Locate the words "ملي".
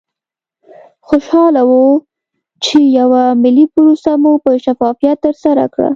3.43-3.65